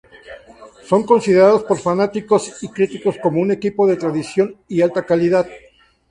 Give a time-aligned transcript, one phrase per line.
[0.89, 5.47] Son considerados por fanáticos y críticos como un equipo de tradición y alta calidad.